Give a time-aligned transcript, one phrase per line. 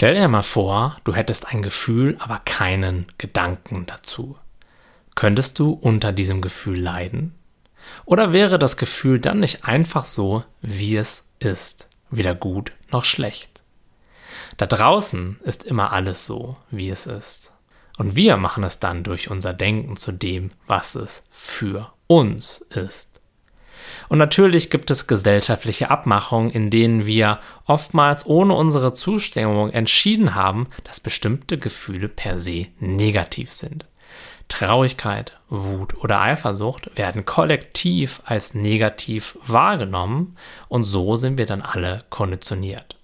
[0.00, 4.38] Stell dir mal vor, du hättest ein Gefühl, aber keinen Gedanken dazu.
[5.14, 7.34] Könntest du unter diesem Gefühl leiden?
[8.06, 13.60] Oder wäre das Gefühl dann nicht einfach so, wie es ist, weder gut noch schlecht?
[14.56, 17.52] Da draußen ist immer alles so, wie es ist.
[17.98, 23.19] Und wir machen es dann durch unser Denken zu dem, was es für uns ist.
[24.08, 30.68] Und natürlich gibt es gesellschaftliche Abmachungen, in denen wir oftmals ohne unsere Zustimmung entschieden haben,
[30.84, 33.86] dass bestimmte Gefühle per se negativ sind.
[34.48, 40.34] Traurigkeit, Wut oder Eifersucht werden kollektiv als negativ wahrgenommen
[40.68, 42.96] und so sind wir dann alle konditioniert.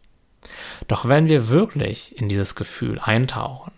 [0.89, 3.73] Doch wenn wir wirklich in dieses Gefühl eintauchen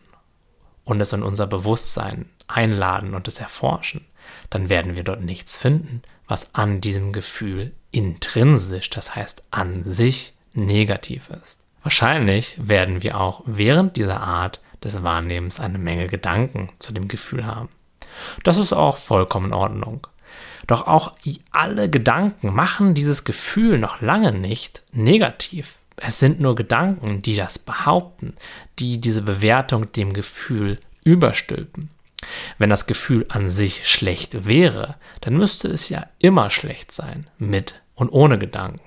[0.85, 4.07] und es in unser Bewusstsein einladen und es erforschen,
[4.51, 10.35] dann werden wir dort nichts finden, was an diesem Gefühl intrinsisch, das heißt an sich
[10.53, 11.59] negativ ist.
[11.83, 17.47] Wahrscheinlich werden wir auch während dieser Art des Wahrnehmens eine Menge Gedanken zu dem Gefühl
[17.47, 17.69] haben.
[18.45, 20.07] Das ist auch vollkommen in Ordnung.
[20.67, 21.15] Doch auch
[21.51, 25.87] alle Gedanken machen dieses Gefühl noch lange nicht negativ.
[25.97, 28.35] Es sind nur Gedanken, die das behaupten,
[28.79, 31.91] die diese Bewertung dem Gefühl überstülpen.
[32.59, 37.83] Wenn das Gefühl an sich schlecht wäre, dann müsste es ja immer schlecht sein, mit
[37.95, 38.83] und ohne Gedanken.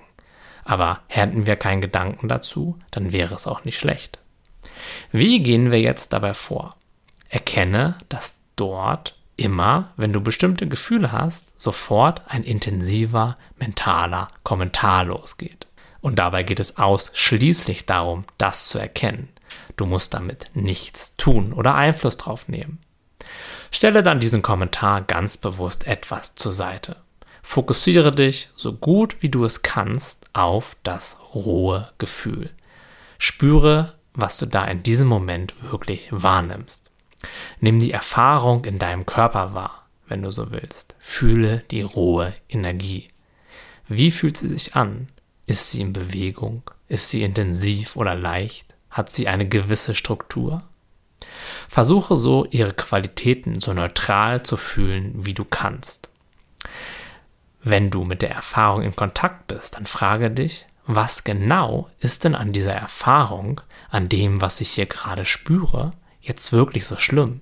[0.64, 4.20] Aber hätten wir keinen Gedanken dazu, dann wäre es auch nicht schlecht.
[5.12, 6.76] Wie gehen wir jetzt dabei vor?
[7.30, 15.68] Erkenne, dass dort immer, wenn du bestimmte Gefühle hast, sofort ein intensiver mentaler Kommentar losgeht.
[16.02, 19.30] Und dabei geht es ausschließlich darum, das zu erkennen.
[19.78, 22.80] Du musst damit nichts tun oder Einfluss drauf nehmen.
[23.72, 26.98] Stelle dann diesen Kommentar ganz bewusst etwas zur Seite.
[27.42, 32.52] Fokussiere dich so gut wie du es kannst auf das rohe Gefühl.
[33.18, 36.92] Spüre, was du da in diesem Moment wirklich wahrnimmst.
[37.60, 40.96] Nimm die Erfahrung in deinem Körper wahr, wenn du so willst.
[41.00, 43.08] Fühle die rohe Energie.
[43.88, 45.08] Wie fühlt sie sich an?
[45.46, 46.64] Ist sie in Bewegung?
[46.88, 48.76] Ist sie intensiv oder leicht?
[48.90, 50.64] Hat sie eine gewisse Struktur?
[51.72, 56.10] Versuche so ihre Qualitäten so neutral zu fühlen, wie du kannst.
[57.64, 62.36] Wenn du mit der Erfahrung in Kontakt bist, dann frage dich, was genau ist denn
[62.36, 67.40] an dieser Erfahrung, an dem, was ich hier gerade spüre, jetzt wirklich so schlimm?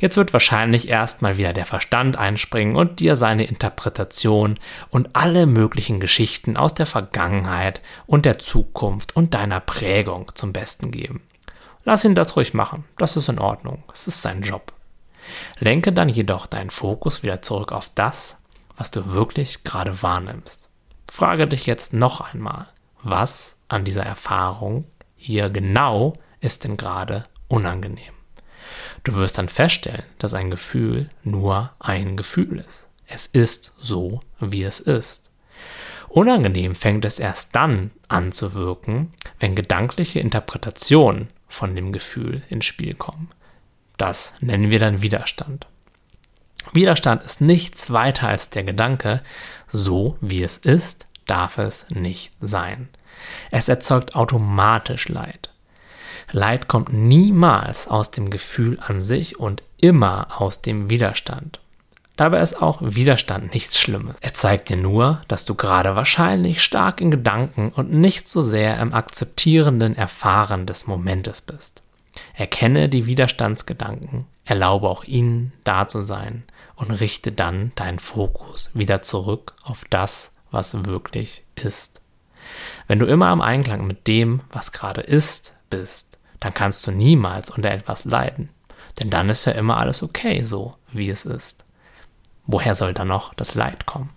[0.00, 4.58] Jetzt wird wahrscheinlich erstmal wieder der Verstand einspringen und dir seine Interpretation
[4.90, 10.90] und alle möglichen Geschichten aus der Vergangenheit und der Zukunft und deiner Prägung zum Besten
[10.90, 11.22] geben.
[11.84, 14.72] Lass ihn das ruhig machen, das ist in Ordnung, es ist sein Job.
[15.58, 18.36] Lenke dann jedoch deinen Fokus wieder zurück auf das,
[18.76, 20.68] was du wirklich gerade wahrnimmst.
[21.10, 22.68] Frage dich jetzt noch einmal,
[23.02, 24.84] was an dieser Erfahrung
[25.16, 28.14] hier genau ist denn gerade unangenehm?
[29.04, 32.88] Du wirst dann feststellen, dass ein Gefühl nur ein Gefühl ist.
[33.06, 35.30] Es ist so, wie es ist.
[36.08, 42.64] Unangenehm fängt es erst dann an zu wirken, wenn gedankliche Interpretationen von dem Gefühl ins
[42.64, 43.30] Spiel kommen.
[43.98, 45.66] Das nennen wir dann Widerstand.
[46.72, 49.22] Widerstand ist nichts weiter als der Gedanke,
[49.68, 52.88] so wie es ist, darf es nicht sein.
[53.50, 55.50] Es erzeugt automatisch Leid.
[56.30, 61.60] Leid kommt niemals aus dem Gefühl an sich und immer aus dem Widerstand.
[62.16, 64.18] Dabei ist auch Widerstand nichts Schlimmes.
[64.20, 68.78] Er zeigt dir nur, dass du gerade wahrscheinlich stark in Gedanken und nicht so sehr
[68.80, 71.82] im akzeptierenden Erfahren des Momentes bist.
[72.34, 76.44] Erkenne die Widerstandsgedanken, erlaube auch ihnen da zu sein
[76.76, 82.02] und richte dann deinen Fokus wieder zurück auf das, was wirklich ist.
[82.86, 87.50] Wenn du immer im Einklang mit dem, was gerade ist, bist, dann kannst du niemals
[87.50, 88.50] unter etwas leiden.
[89.00, 91.64] Denn dann ist ja immer alles okay so, wie es ist.
[92.46, 94.10] Woher soll dann noch das Leid kommen?